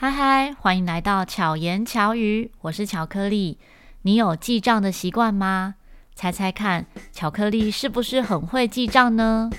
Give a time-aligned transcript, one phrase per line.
[0.00, 3.58] 嗨嗨，欢迎来到巧言巧语，我是巧克力。
[4.02, 5.74] 你有记账的习惯吗？
[6.14, 9.50] 猜猜看，巧克力是不是很会记账呢？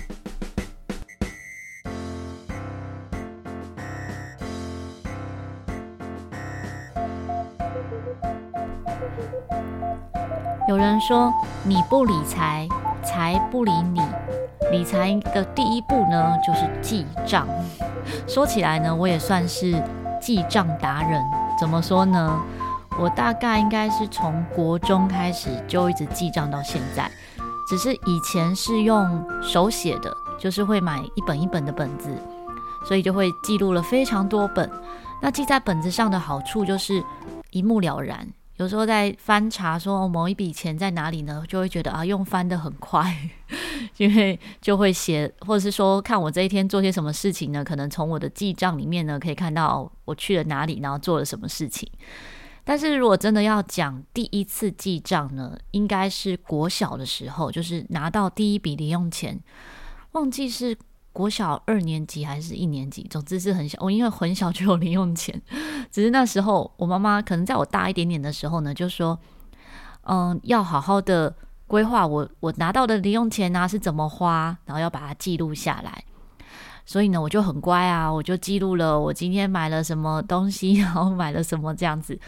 [10.66, 11.30] 有人说，
[11.64, 12.66] 你不理财，
[13.02, 14.00] 财不理你。
[14.72, 17.46] 理财的第一步呢，就是记账。
[18.26, 19.78] 说起来呢，我也算是。
[20.30, 21.20] 记账达人
[21.58, 22.40] 怎么说呢？
[22.96, 27.10] 我大概应该是从国中开始就一直记账到现在，
[27.68, 32.16] 只是以前是用手写的，就是会买一本一本的本子，
[32.86, 34.70] 所以就会记录了非常多本。
[35.20, 37.02] 那记在本子上的好处就是
[37.50, 38.24] 一目了然。
[38.60, 43.16] 有时候在翻查说某一笔钱在哪里呢，就会觉得啊，用翻得很快，
[43.96, 47.64] 因为就会写，或者是说看我这一天做些什么事情呢？
[47.64, 51.90] 可能从我的记账里面呢，可以看到我去了哪里，然后做了什么事情。
[52.62, 59.40] 但是如果真的要讲第一次记账呢，应该是国小的时候，就是拿到第一笔零用钱，
[60.12, 60.76] 忘记是。
[61.12, 63.76] 国小二年级还是一年级，总之是很小。
[63.80, 65.40] 我因为很小就有零用钱，
[65.90, 69.18] 只是那时候我妈妈可能在我大一点点的时候呢，就说
[70.06, 71.34] ：“嗯，要好好的
[71.66, 76.04] 规划我我拿到的零用钱啊是怎么花，然后要把它记录下来。”
[76.86, 82.18] 所以呢，我就很乖啊，我就记录了我今天买了什么东西，然后买了什么这样子。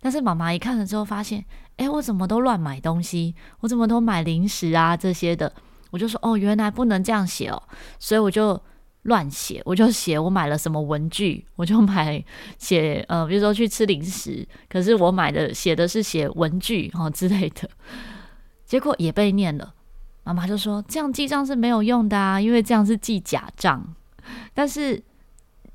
[0.00, 1.44] 但是妈妈一看了之后，发现
[1.78, 3.34] ：“诶，我怎么都乱买东西？
[3.60, 5.52] 我怎么都买零食啊这些的？”
[5.90, 7.62] 我就说哦，原来不能这样写哦，
[7.98, 8.60] 所以我就
[9.02, 12.22] 乱写，我就写我买了什么文具，我就买
[12.58, 17.68] 写呃，比如说去吃零食，可是我买的写的是写文具哦之类的，
[18.64, 19.72] 结果也被念了。
[20.24, 23.94] 妈妈就说这样记账是没有用的啊，因为这样是记假账。
[24.52, 25.00] 但是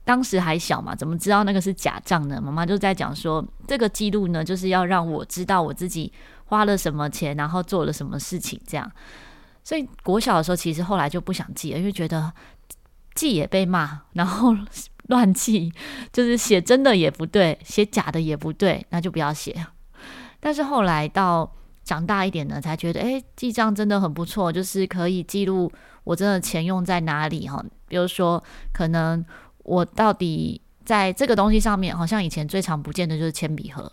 [0.04, 2.42] 当时还小嘛，怎么知道那个是假账呢？
[2.44, 6.12] 妈妈就在讲说，这个记录呢，就是要让我知道我自己
[6.48, 8.92] 花了什么钱，然后做了什么事情，这样。
[9.64, 12.32] 所以国小的时候，其实后来就不想记了，因为觉得
[13.16, 14.55] 记也被骂，然后
[15.08, 15.72] 乱记，
[16.11, 19.66] 就是写真的也不对，写假的也不对，那就不要写。
[20.39, 21.52] 但是后来到
[21.83, 25.71] 长大一点呢，才觉得，诶，记账真的很不错，就是可以记录
[26.04, 27.64] 我真的钱用在哪里哈。
[27.88, 29.23] 比如说，可能
[29.60, 33.92] 我到底在这个东西上面，好像以前最常不见的就是铅笔盒。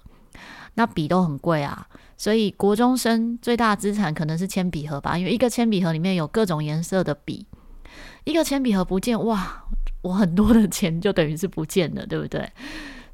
[0.74, 1.86] 那笔都很贵啊，
[2.18, 7.46] 所以国中生最大资产可能是铅笔盒吧，因为一个铅笔盒里面有各种颜色的笔，
[8.24, 9.64] 一个铅笔盒不见，哇，
[10.02, 12.50] 我很多的钱就等于是不见了，对不对？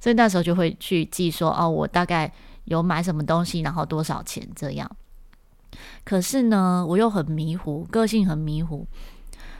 [0.01, 2.33] 所以那时候就会去记说，哦，我大概
[2.65, 4.91] 有买什么东西，然后多少钱这样。
[6.03, 8.87] 可是呢，我又很迷糊，个性很迷糊，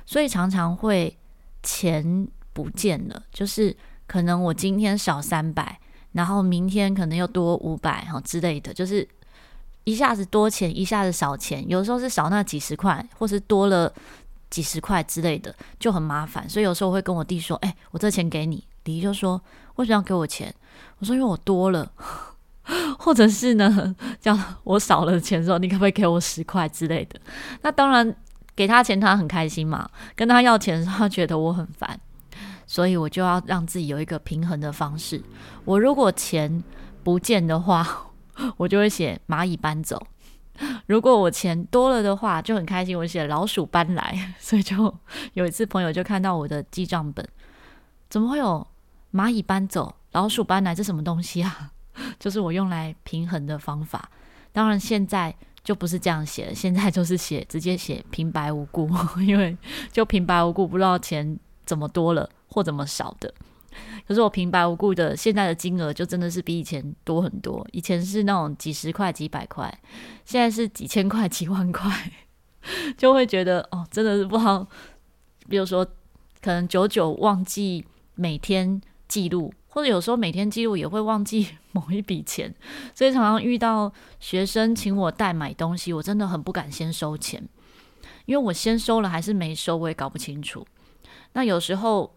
[0.07, 1.19] 所以常常会
[1.63, 5.79] 钱不见了，就是可能我今天少三百。
[6.13, 9.07] 然后明天可能又多五百哈之类的，就是
[9.85, 13.93] 一下子多钱，一下子少钱，有时候是少那几十块，或是多了
[14.51, 16.49] 几十块之类的，就很麻烦。
[16.49, 19.41] 所以有时候我会跟我弟说：“哎，我这钱给你。”弟就说
[19.77, 20.55] ：“为什么要给我钱？”
[20.99, 21.91] 我说：“因为我多了。”
[22.99, 27.21] 或者是呢，这样我少了钱的时候，你可不可以给我十块之类的？
[27.61, 28.15] 那当然
[28.57, 29.89] 给他钱，他很开心嘛。
[30.17, 32.01] 跟他要钱的时候，他觉得我很烦。
[32.67, 35.23] 所以我就要让自己有一个平衡的方式。
[35.67, 36.65] 我如果钱
[37.03, 38.07] 不见的话，
[38.57, 39.99] 我就会写蚂蚁搬走；
[40.87, 44.35] 如果我钱多了的话，就很开心，我写老鼠搬来。
[44.41, 44.95] 所以就
[45.35, 47.27] 有一次朋友就看到我的记账本，
[48.09, 48.67] 怎么会有
[49.13, 50.75] 蚂蚁搬走、老鼠搬来？
[50.75, 51.73] 这什么东西啊？
[52.19, 54.11] 就是我用来平衡的方法。
[54.53, 58.89] 当然现在就不是这样写了，现在就是写直接写平白无故，
[59.21, 59.57] 因为
[59.93, 62.29] 就平白无故不知道钱怎么多了。
[62.51, 63.35] 或怎么少的，
[64.07, 67.67] 可是我平白无故的现在的金额就真的是比以前多很多。
[67.73, 69.73] 以前是那种几十块、几百块，
[70.27, 71.91] 现在是几千块、几万块，
[72.99, 74.67] 就会觉得哦，真的是不好。
[75.49, 75.85] 比如说，
[76.43, 77.83] 可能久久忘记
[78.15, 78.79] 每天
[79.09, 82.55] 记录，或者有时候每天记录也会忘记 某一笔钱，
[82.95, 83.91] 所以常常遇到
[84.21, 87.43] 学生请我代买东西，我真的很不敢先收钱，
[88.27, 90.67] 因为我先收了还是没收，我也搞不清楚。
[91.33, 92.15] 那有时候。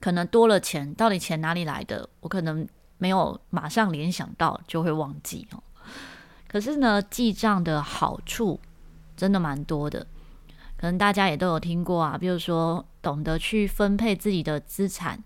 [0.00, 2.08] 可能多了钱，到底钱哪里来的？
[2.20, 5.62] 我可能没有马上联想到，就会忘记哦。
[6.48, 8.60] 可是呢，记账的好处
[9.16, 10.06] 真的蛮多的，
[10.76, 12.16] 可能大家也都有听过啊。
[12.16, 15.22] 比如说，懂得去分配自己的资产，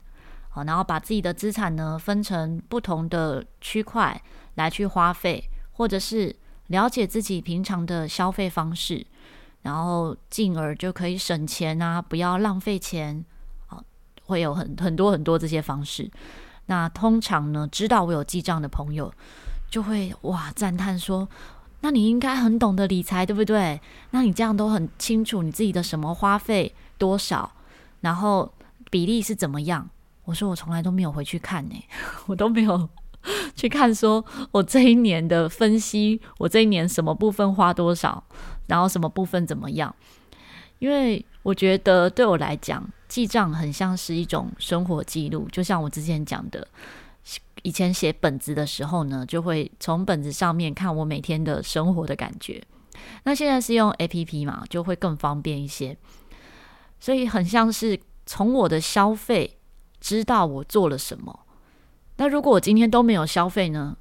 [0.49, 4.21] 好，然后把自己的资产呢分成不同的区块
[4.55, 6.35] 来去花费，或者是
[6.69, 9.07] 了解自己平常的消费方式，
[9.63, 13.25] 然后进而就可以省钱啊，不要浪费钱。
[14.31, 16.09] 会有很很多很多这些方式，
[16.67, 19.13] 那通常呢，知道我有记账的朋友，
[19.69, 21.29] 就会哇赞叹说
[21.83, 23.81] ：“那你应该很懂得理财，对不对？
[24.13, 27.51] 那你这样都很清楚你自己的什么花费多少，
[28.03, 28.53] 然后
[28.89, 29.91] 比例是怎么样？”
[30.27, 31.75] 我说：“我从来都没有回去看呢，
[32.27, 32.89] 我都没有
[33.57, 38.23] 去看，说我这一年的分析，我这一年什么部分花多少，
[38.69, 39.93] 然后什么部分怎么样？
[40.79, 46.67] 因为我觉得对我来讲。”记账很像是一种生活记录，就像我之前讲的，
[47.63, 52.63] 以前写本子的时候呢，就会从本子上面看我每天的生活的感觉。
[53.25, 55.97] 那现在是用 APP 嘛，就会更方便一些，
[57.01, 59.59] 所以很像是从我的消费
[60.01, 61.41] 知道我做了什么。
[62.17, 63.97] 那如果我今天都没有消费呢？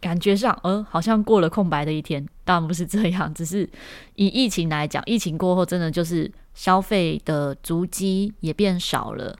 [0.00, 2.26] 感觉上，呃，好像过了空白的一天。
[2.44, 3.68] 当然不是这样，只是
[4.14, 9.38] 以疫情来讲，疫情过后真的就是消费的足迹也变少了，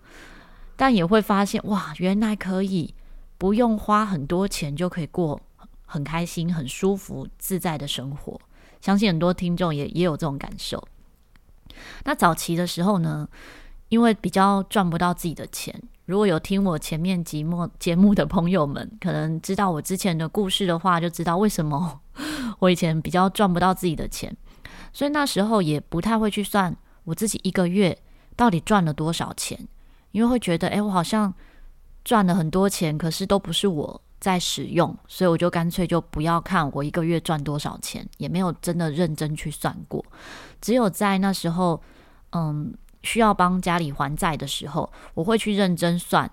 [0.77, 2.95] 但也会发现，哇，原来可以
[3.37, 5.41] 不用花很多钱就可以过
[5.85, 8.41] 很开心、很舒服、自在的生活。
[8.81, 10.83] 相信很多听众也也有这种感受。
[12.05, 13.29] 那早期的时候呢，
[13.89, 15.83] 因为比较赚不到自己的钱。
[16.07, 22.01] 如果有听我前面节目节目的朋友们，可能知道我之前的故事的话，就知道为什么
[22.59, 24.37] 我以前比较赚不到自己的钱，
[24.93, 26.77] 所以那时候也不太会去算
[27.11, 27.97] 我自己一个月
[28.37, 29.59] 到底赚了多少钱，
[30.13, 31.35] 因为会觉得，诶，我好像
[32.05, 40.05] 赚了很多钱，可是都不是我在使用，所以我就干脆就不要看我一个月赚多少钱，也没有真的认真去算过，
[40.61, 41.83] 只有在那时候，
[42.31, 42.73] 嗯。
[43.03, 46.31] 需要帮家里还债的时候，我会去认真算，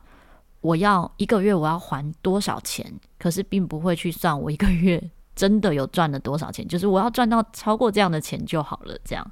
[0.59, 5.01] 我要一个月我要还多少钱，可是并不会去算我一个月
[5.33, 8.99] 真的有赚了多少钱，就是我要赚到超过这样的钱就好了。
[9.05, 9.25] 这样，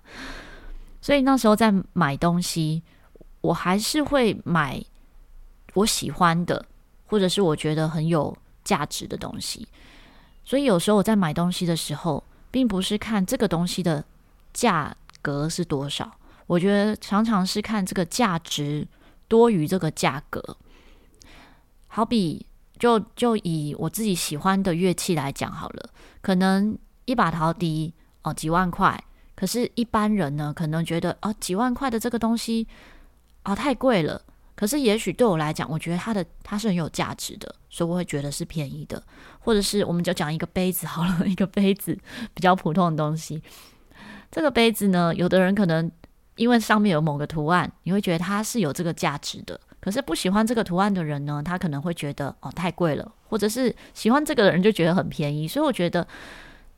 [1.06, 2.82] 所以那时候在买东西，
[3.42, 4.84] 我还是会买
[5.76, 6.66] 我喜欢的，
[7.06, 9.68] 或者是我觉得很有价值的东西。
[10.44, 14.04] 所以有时候我在买东西的时候，并不是看这个东西的
[14.52, 16.12] 价格是多少。
[16.48, 18.88] 我觉得常常是看这个价值
[19.28, 20.58] 多于这个价格。
[21.86, 22.44] 好比
[22.80, 25.88] 就就以我自己喜欢的乐器来讲好了，
[26.22, 26.76] 可能
[27.06, 27.94] 一把陶笛
[28.24, 29.04] 哦几万块，
[29.36, 32.68] 可是一般人呢可能觉得哦几万块的这个东西
[33.44, 34.22] 啊、太贵了。
[34.56, 39.02] 可是也许对我来讲，我觉得它的它是很有价值的，所以我会觉得是便宜的。
[39.40, 41.98] 或者是我们就讲一个杯子好了， 一个杯子
[42.34, 43.44] 比较普通的东西，
[44.32, 45.92] 这个杯子呢，有的人可能。
[46.38, 49.58] 因为上面有某个图案，你会觉得它是有这个价值的。
[49.80, 55.48] 可是不喜欢这个图案的人呢，他可能会觉得哦太贵了，或者是喜欢这个人就觉得很便宜。
[55.48, 56.06] 所以我觉得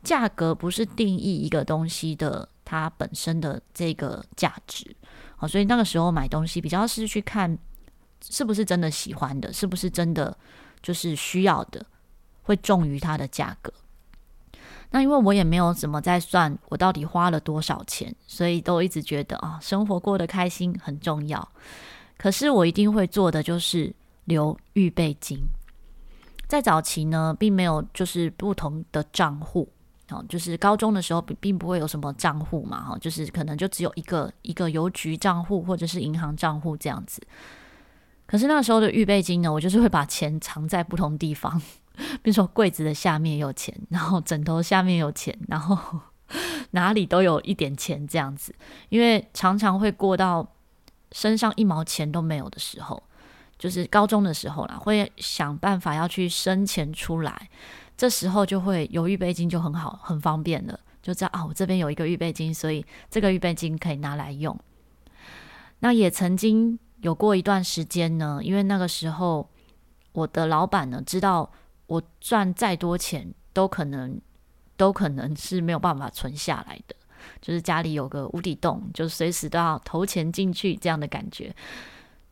[0.02, 4.94] 价格不是定义一个东西的它本身的这个价值。
[5.36, 7.58] 好，所以那个时候买东西比较是去看
[8.22, 10.36] 是不是真的喜欢的，是不是真的
[10.82, 11.84] 就是需要的，
[12.42, 13.72] 会重于它的价格。
[14.90, 21.46] 那因为我也没有怎么在算我到底花了多少钱，所以都一直觉得啊，生活过得开心很重要。
[22.16, 23.94] 可是我一定会做的就是
[24.24, 25.38] 留预备金。
[26.46, 29.68] 在早期呢，并没有就是不同的账户，
[30.10, 37.20] 哦，就是高中的时候并不会有什么账户嘛，哈，就是可能就只有一个一个邮局账户或者是银行账户这样子。
[38.26, 41.60] 可是那时候的预备金呢，我就是会把钱藏在不同地方。
[42.22, 46.00] 比如说柜子的下面有钱，然后枕头下面有钱，然后
[46.72, 48.54] 哪里都有一点钱这样子。
[48.88, 50.46] 因为常常会过到
[51.12, 53.02] 身上一毛钱都没有的时候，
[53.58, 57.48] 就是高中的时候啦，会想办法要去生钱出来。
[57.98, 64.58] 这时候就会有预备金就很好，很方便了，就知道啊，我这边有一个预备金，所以这个预备金可以拿来用。
[65.80, 69.46] 那也曾经有过一段时间呢，因为那个时候
[70.12, 71.50] 我的老板呢知道。
[71.88, 74.20] 我赚再多钱，都可能
[74.76, 76.94] 都可能是没有办法存下来的。
[77.40, 81.50] 就是家里有个无底洞，就随时都要投钱进去这样的感觉。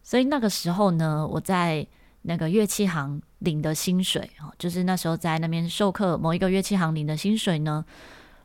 [0.02, 1.86] 所以那个时候呢，我在
[2.26, 4.28] 那个乐器行领的薪水，
[4.58, 7.84] 就是那时候在那边授课某一个乐器行领的薪水呢，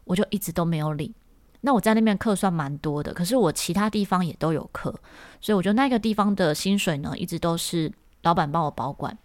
[0.03, 1.13] 我就一直都没有领。
[1.61, 4.91] 那我在那边课算蛮多的，可是我其他地方也都有课，
[5.39, 7.91] 所以我觉得那个地方的薪水呢，一直都是
[8.23, 9.17] 老板帮我保管。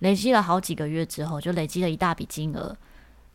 [0.00, 2.76] 累积了好几个月之后，就累积了一大笔金额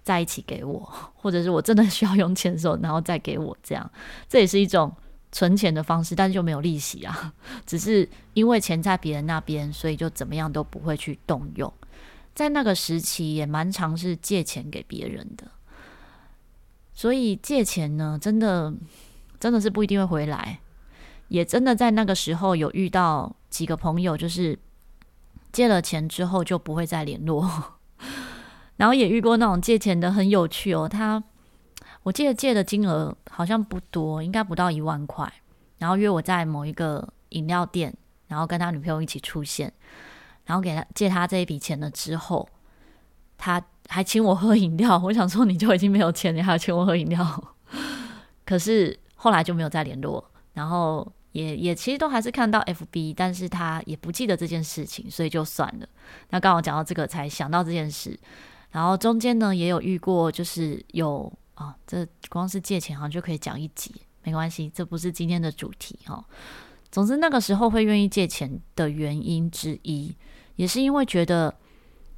[0.02, 3.90] 在一起给我，或者是我真的需要用钱的时候，然后再给我这样，
[4.28, 4.94] 这也是一种
[5.34, 7.34] 存钱的方式，但是就没有利息啊，
[7.66, 11.74] 只是因为钱在别人那边，所以就怎么样都不会去动用。
[12.34, 15.52] 在那个时期也蛮常是借钱给别人的，
[16.94, 18.74] 所以借钱呢，真的
[19.38, 20.62] 真的是不一定会回来，
[21.28, 24.58] 也真的在那个时候有遇到几个朋友，就是。
[25.54, 27.48] 借了钱之后就不会再联络。
[28.78, 31.24] 然后也遇过那种借钱的很有趣哦，他
[32.04, 35.32] 我记得借的金额好像不多，应该不到一万块，
[35.78, 37.94] 然后约我在某一个饮料店，
[38.28, 39.72] 然后跟他女朋友一起出现，
[40.46, 42.48] 然后给他借他这一笔钱了之后，
[43.38, 44.98] 他还请我喝饮料。
[44.98, 47.56] 我想说你就已经没有钱，你还要请我喝饮料？
[48.46, 55.88] 可是后来就没有再联络，然后也也其实都还是看到 FB，但是他也不记得这件事情，所以就算了。
[56.30, 58.20] 那刚好讲到这个，才想到这件事。
[58.72, 63.94] 然后中间呢，也有遇过，就是有啊、这光是借钱好像就可以讲一集，
[64.24, 66.26] 没关系，这不是今天的主题哈、哦。
[66.92, 70.16] 总之那个时候会愿意借钱的原因之一，
[70.56, 71.54] 也是因为觉得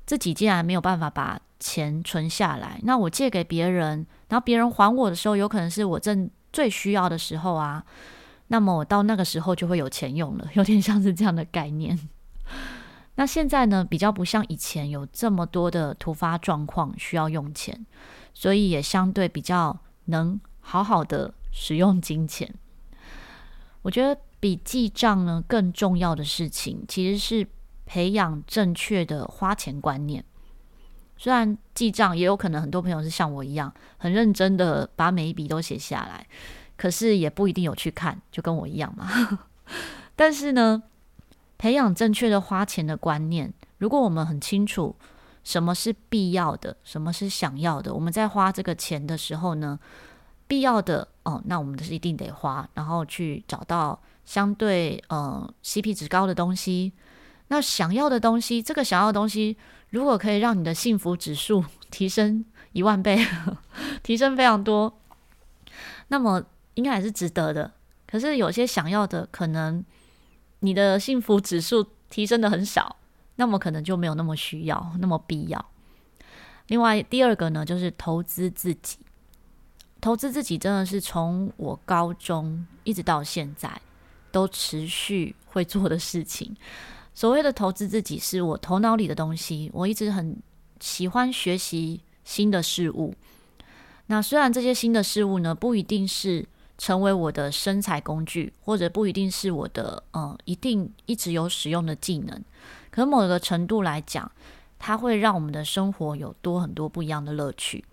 [0.05, 7.83] 自己既然没有办法把钱存下来，那我借给别人，然后别人还我的时候，有可能是我正最需要的时候啊，
[8.47, 11.97] 那么我到那个时候就会有钱用了，有点像是这样的概念。
[13.15, 17.85] 那现在呢，比较不像以前有这么多的突发状况需要用钱，
[18.35, 22.53] 所以也相对比较能好好的使用金钱。
[23.81, 27.47] 我觉得比记账呢更重要的事情，其实是
[27.87, 30.23] 培养正确的花钱观念。
[31.17, 36.27] 虽然记账也有可能很多朋友是像我一样很认真的把每一笔都写下来，
[36.75, 39.09] 可是也不一定有去看，就跟我一样嘛。
[40.15, 40.83] 但是呢，
[41.57, 44.95] 培养正确的花钱的观念，如果我们很清楚
[45.45, 49.79] 什么是必要的，什么是想要的，我们在花这个钱的时候呢，
[50.45, 56.91] 必要的哦，那我们是一定得花，然后去找到相对呃 CP 值高的东西。
[57.47, 59.55] 那想要的东西，这个想要的东西，
[59.91, 63.25] 如果可以让你的幸福指数提升一万倍，
[64.03, 64.99] 提升非常多，
[66.09, 67.71] 那么应该还是值得的。
[68.05, 69.85] 可是有些想要的可能。
[70.59, 72.95] 你的幸福指数提升的很少，
[73.35, 75.65] 那么可能就没有那么需要，那么必要。
[76.67, 78.97] 另外，第二个呢，就是投资自己。
[80.01, 83.81] 投资自己真的是从我高中一直到现在
[84.31, 86.55] 都持续会做的事情。
[87.13, 89.69] 所谓的投资自己，是我头脑里的东西。
[89.73, 90.37] 我一直很
[90.79, 93.13] 喜欢学习新的事物。
[94.07, 96.47] 那虽然这些新的事物呢，不一定是。
[96.77, 102.43] 成为我的生财工具，或者不一定是我的，呃，一定一直有使用的技能。
[102.95, 104.31] 可某个程度来讲，
[104.79, 107.83] 它会让我们的生活有多很多不一样的乐趣。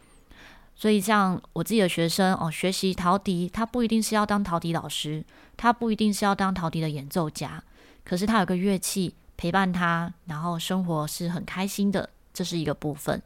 [0.76, 5.24] 所以，像我自己的学生哦，学习陶笛，他不一定是要当陶笛老师，
[5.56, 7.60] 他不一定是要当陶笛的演奏家，
[8.04, 13.20] 可是他有个乐器陪伴他，然后生活是很开心的，这是一个部分。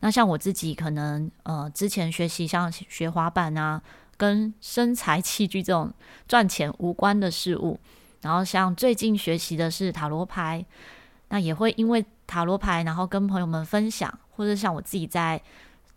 [0.00, 3.82] 那像我自己，可能呃，之前学习像学滑板啊。
[4.16, 5.90] 跟生财器具这种
[6.28, 7.80] 赚钱无关的事物，
[8.20, 10.62] 然后像最近学习的是塔罗牌，
[11.30, 15.40] 那也会因为塔罗牌，然后跟朋友们分享，或者像我自己在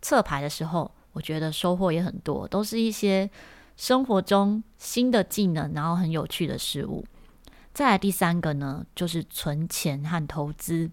[0.00, 3.28] 测牌的时候，我觉得收获也很多，都是一些
[3.76, 7.04] 生活中新的技能，然后很有趣的事物。
[7.72, 10.90] 再来第三个呢，就是存钱和投资，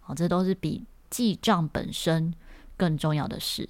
[0.00, 2.34] 好，这都是比记账本身
[2.76, 3.68] 更重要的事。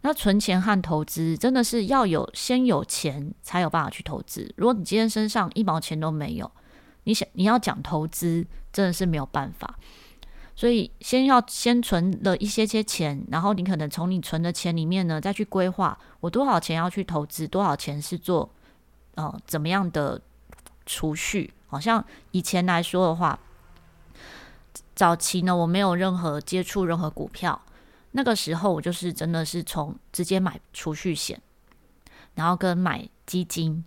[0.00, 4.52] 那存钱和投资真的是要有先有钱才有办法去投资。
[4.56, 6.50] 如果你今天身上一毛钱都没有，
[7.04, 9.78] 你想你要讲投资真的是没有办法。
[10.54, 18.48] 所以先要先存了一些些钱，然后你可能从你存的钱里面呢再去规划我多少钱要去投资，多少钱是做
[19.14, 20.20] 呃怎么样的
[20.84, 21.52] 储蓄。
[21.66, 23.38] 好像以前来说的话，
[24.94, 27.60] 早期呢我没有任何接触任何股票。
[28.10, 31.40] 那个时候我就是真的是从直接买储蓄险，
[32.34, 33.82] 然后跟买基金，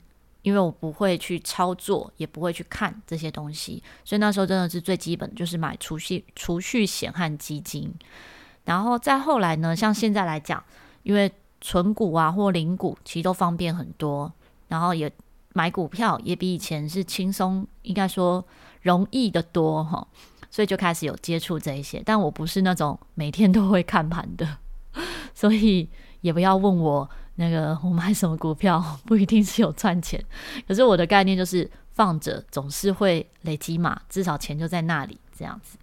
[0.46, 7.92] 因为我不会去操作，也不会去看这些东西，所以那时候真的是最基本的就是买储蓄储蓄险和基金。
[8.64, 10.64] 然后再后来呢，像现在来讲，
[11.02, 14.32] 因为存股啊或零股其实都方便很多，
[14.68, 15.12] 然后也
[15.54, 18.46] 买股票也比以前是轻松，应该说
[18.84, 20.08] 容易得多哈。
[20.52, 24.58] 所以就开始有接触这一些，但我不是那种每天都会看盘的，
[25.34, 25.90] 所以
[26.22, 30.24] 也不要问我那个我买什么股票 不一定是有赚钱，
[30.68, 35.78] 可是我的概念就是放着总是会累积嘛，至少钱就在那里这样子。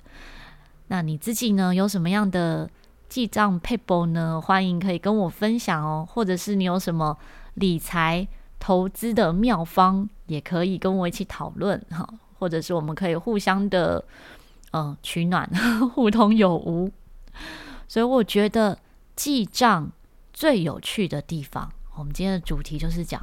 [0.89, 2.69] 那你自己呢，有什么样的
[3.09, 4.41] 记账撇步呢？
[4.41, 7.17] 欢迎可以跟我分享哦，或者是你有什么
[7.55, 8.27] 理财
[8.59, 14.05] 投资的妙方，也可以跟我一起讨论哈，或者是我们可以互相的。
[14.75, 15.47] 嗯，取暖，
[15.93, 16.91] 互通有无，
[17.87, 18.79] 所以我觉得
[19.15, 19.93] 记账
[20.33, 23.21] 最有趣的地方，我们今天的主题就是讲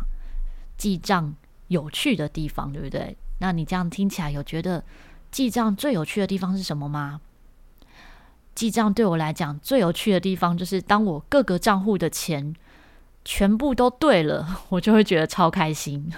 [0.78, 1.36] 记账
[1.68, 3.18] 有趣的地方，对不对？
[3.40, 4.84] 那你这样听起来有觉得
[5.32, 7.22] 记账最有趣的地方是什么吗？
[8.54, 12.54] 记账对我来讲最有趣的地方，就是当我各个账户的钱
[13.24, 16.12] 全部都对了， 我就会觉得超开心。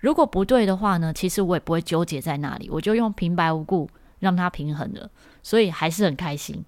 [0.00, 5.10] 如果不对的话呢，其实我也不会纠结在那里，我就用平白无故让它平衡了，
[5.42, 6.64] 所以还是很开心。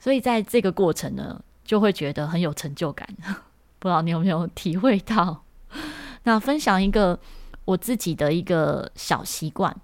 [0.00, 3.08] 所以在这个过程呢，就会觉得很有成就感。
[3.78, 5.42] 不知道你有没有体会到？
[6.24, 7.18] 那分享一个
[7.64, 9.74] 我自己的一个小习惯。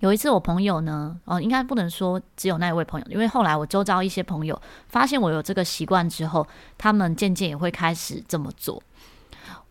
[0.00, 8.82] 有一次我朋友呢，哦，应该不能说只有那一位朋友，因为后来我周遭一些朋友发现我有这个习惯之后，他们渐渐也会开始这么做。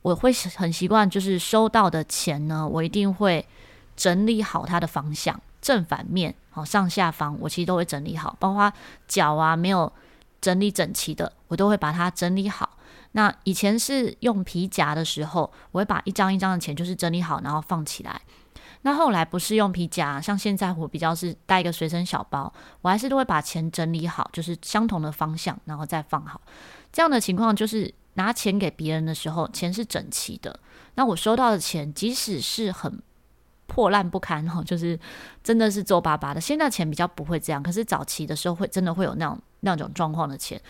[0.02, 3.46] 我会很习惯，就是收到的钱呢，我一定会
[3.96, 8.74] 整理好它的方向，正反面，好，上下方，我其实都会整理好，包括
[9.08, 9.92] 角啊没有
[10.44, 12.78] 整理整齐的，我都会把它整理好。
[13.14, 18.22] 那以前是用皮夹的时候，我会把一张一张的钱就是整理好，然后放起来。
[18.82, 26.42] 那后来不是用皮夹，像现在我比较是带一个随身小包，我还是都会把钱整理好，就是相同的方向，然后再放好。
[26.92, 27.94] 这样的情况就是。
[28.16, 30.60] 拿钱给别人的时候，钱是整齐的。
[30.94, 33.02] 那我收到的钱，即使是很
[33.66, 35.00] 破烂不堪哈，就是
[35.44, 36.40] 真的是皱巴巴的。
[36.40, 40.62] 现在钱比较不会这样，可是早期的时候会真的会有那种那种状况的钱，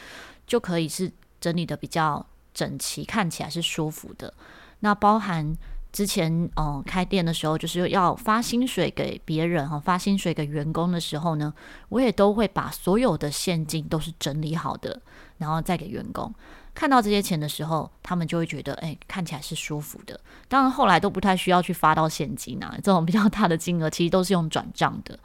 [0.48, 4.34] 就可以是整理的比较整齐，看起来是舒服的。
[4.80, 5.56] 那包含
[5.92, 11.54] 之前嗯开店的时候，就是要发薪水给别人哈，发薪水给员工的时候呢，
[11.90, 15.02] 我也都会把所有的现金都是整理好的，
[15.38, 16.34] 然后再给员工。
[16.74, 20.20] 看到这些钱的时候，他们就会觉得，哎，看起来是舒服的。
[20.48, 25.20] 当然，后来都不太需要去发到现金啊，这种比较大的金额，其实都是用转账的。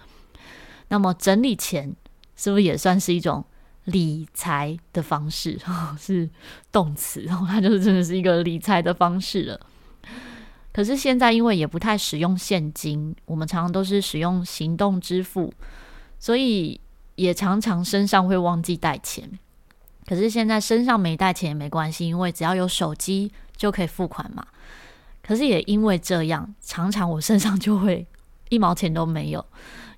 [0.89, 1.97] 那么，整理钱
[2.37, 3.43] 是不是也算是一种
[3.89, 5.59] 理财的方式？
[5.99, 6.29] 是
[6.71, 9.61] 动词，然 后它就是真的是一个理财的方式了。
[10.73, 15.53] 可是现在，因为也不太使用现金，我们常常都是使用行动支付，
[16.19, 16.81] 所以
[17.17, 19.29] 也常常身上会忘记带钱。
[20.07, 24.47] 可是现在身上没带钱也没关系，因为只要有手机就可以付款嘛。
[25.21, 28.07] 可是也因为这样，常常我身上就会
[28.49, 29.45] 一毛钱都没有。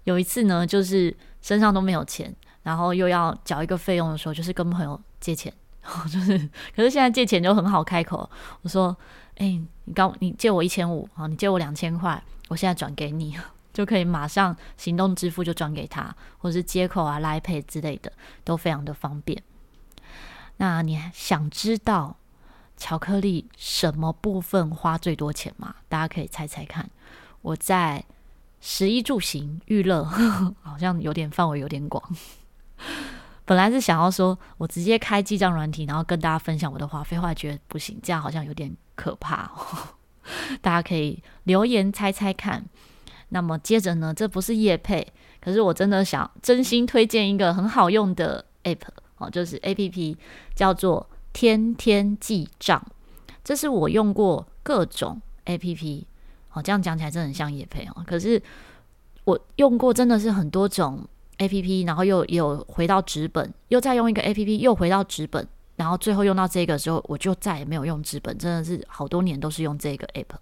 [0.04, 5.52] 有一次呢，就是身上都没有钱，然后又要缴一个费用的时候，就是跟朋友借钱，
[6.12, 6.38] 就是
[6.74, 8.28] 可是现在借钱就很好开口，
[8.62, 8.96] 我说
[9.36, 13.36] ：“哎，你刚你借我一千五，好，你借我两千块，我现在转给你，
[13.72, 18.12] 就可以马上行动支付就转给他，或者是接口啊、Line Pay 之类的，
[18.44, 19.42] 都非常的方便。”
[20.58, 22.16] 那你想知道
[22.76, 25.76] 巧克力什么部分花最多钱吗？
[25.88, 26.90] 大家可以猜猜看。
[27.40, 28.04] 我在
[28.60, 30.04] 食衣住行娱乐，
[30.60, 32.02] 好像有点范围有点广。
[33.50, 39.50] 本来是想要说我直接开记账软体，然后跟大家分享我的花费，后来觉得不行，这样好像有点可怕。
[40.62, 42.64] 大家可以留言猜猜看。
[43.30, 45.04] 那么接着呢，这不是叶配，
[45.40, 48.82] 可是我真的想真心推荐一个很好用的 app。
[49.18, 50.16] 哦，就是 A P P
[50.54, 52.80] 叫做天天记账，
[53.42, 56.06] 这是我用过各种 A P P。
[56.52, 58.04] 哦，这样讲起来真的很像叶配哦。
[58.06, 58.40] 可是
[59.24, 61.04] 我用过真的是很多种
[61.40, 70.36] A P P，然后又又回到纸本，又再用一个 A P P 又回到纸本，然后最后用到这个时候，我就再也没有用纸本，真的是好多年都是用这个 App。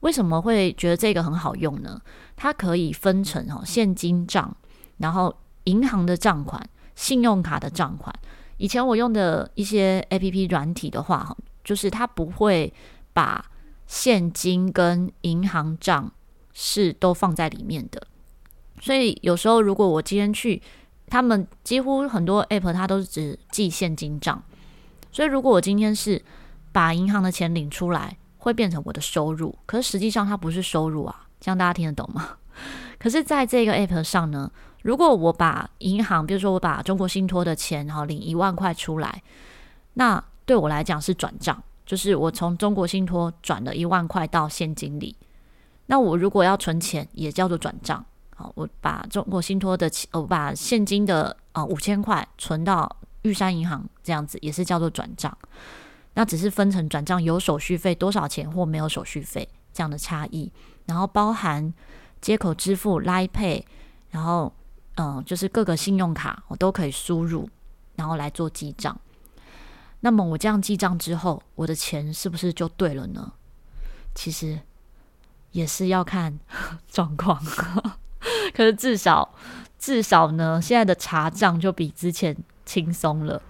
[0.00, 2.00] 为什么会觉得这个很好用呢？
[2.34, 4.56] 它可以分成哦现金账，
[4.98, 5.34] 然后
[5.64, 6.68] 银行的账款。
[6.96, 8.14] 信用卡的账款，
[8.56, 12.72] 以前我用的一些 APP 软体的话，就是它不会
[13.12, 13.44] 把
[13.88, 16.12] 现金跟银行账
[16.52, 18.00] 是都放在里面的，
[18.80, 20.60] 所以有时候如果我今天去，
[21.06, 24.42] 他们几乎很多 APP 它都是只记现金账，
[25.12, 26.22] 所以如果我今天是
[26.72, 32.36] 把银行的钱领出来，会变成我的收入，可是实际上它不是收入啊，这样大家听得懂吗？
[32.98, 34.50] 可是在这个 APP 上呢，
[34.82, 39.22] 如果我把银行，比如说我把中国信托的钱，然后领一万块出来，
[39.94, 45.16] 那对我来讲是转账，就是我从中国信托转了一万块到现金里。
[45.86, 48.04] 那我如果要存钱，也叫做转账。
[48.34, 55.36] 好，我把中国信托的钱，我把现金的啊五千块存到玉山银行，这样子也是叫做转账。
[56.14, 60.52] 那只是分成转账有手续费多少钱或没有手续费这样的差异，
[60.86, 61.72] 然后包含
[62.20, 63.62] 接口支付、Line Pay，
[64.10, 64.52] 然后。
[64.96, 67.50] 嗯，就是各个信用卡我都可以输入，
[67.96, 68.96] 然后来做记账。
[69.98, 73.32] 那么我这样记账之后，我的钱是不是就对了呢？
[74.14, 74.60] 其实
[75.50, 76.38] 也是要看
[76.86, 77.42] 状况。
[78.54, 79.34] 可是至少
[79.78, 83.42] 至少呢，现在的查账就比之前轻松了。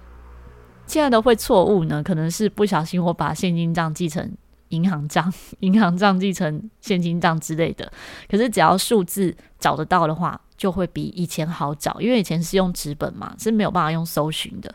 [0.87, 4.33] 现在的会错误呢，可能是不小心我把现金账记成
[4.71, 7.91] 银行账、 银行账记成现金账之类的。
[8.29, 14.75] 可是只要数字找得到的话，就会比以前好找，因为以前是用纸本嘛，是没有办法用搜寻的。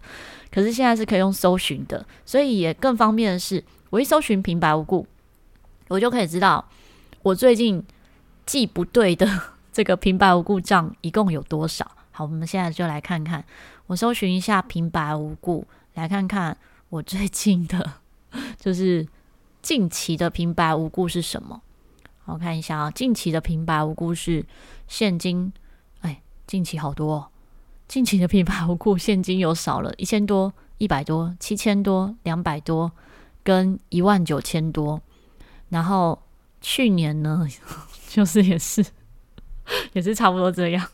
[0.51, 5.05] 可是现在是可以用搜寻的，所以也更方便的是，我一搜寻平白无故，
[5.89, 6.65] 我就可以知道
[7.21, 7.83] 我最近
[8.47, 9.29] 记不对的
[9.79, 11.89] 这个平白无故账一共有多少。
[12.11, 13.45] 好，我们现在就来看看，
[13.87, 16.57] 我搜寻一下平白无故，来看看
[16.89, 17.93] 我最近的，
[18.57, 19.07] 就是
[19.61, 21.61] 近期的平白无故是什么？
[22.25, 24.45] 我看一下啊，近期的平白无故是
[24.89, 25.53] 现金。
[26.01, 27.27] 哎近期好多哦，
[27.87, 32.91] 近期的平白无故现金有少了一千多、一百多、七千多、两百多，
[33.45, 35.01] 跟一万九千多。
[35.69, 36.21] 然后
[36.59, 37.47] 去年呢，
[38.09, 38.85] 就是也是
[39.93, 40.85] 也是差不多这样。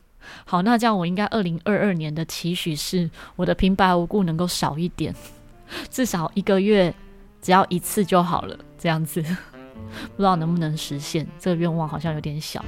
[0.45, 5.13] 好，那这样我应该二零二二年的期许是，我的平白无故能够少一点，
[5.89, 6.93] 至少一个月
[7.41, 8.57] 只要一次就好了。
[8.77, 9.21] 这样子
[10.15, 12.63] 不知道能不能实现，这个愿望好像有点小。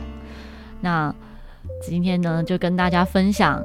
[0.81, 1.13] 那。
[1.81, 3.61] 今天呢，就跟大家分享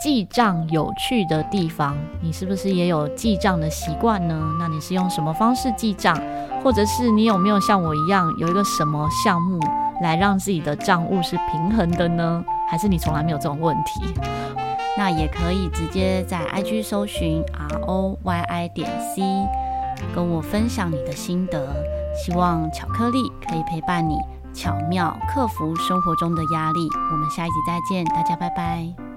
[0.00, 1.98] 记账有趣的地方。
[2.22, 4.54] 你是不是也有记账的习惯呢？
[4.58, 6.16] 那你是用什么方式记账？
[6.62, 9.58] 或者是你有没有像我一样有一个什么项目
[10.02, 12.44] 来让自己的账务是平衡的呢？
[12.70, 14.14] 还是你从来没有这种问题？
[14.98, 19.22] 那也可以直接在 IG 搜寻 R O Y I 点 C，
[20.14, 21.74] 跟我分享你的心得。
[22.14, 24.16] 希望巧克力可以陪伴你。
[24.52, 26.80] 巧妙克服生活中的压力，
[27.12, 29.09] 我们下一集再见，大家拜拜。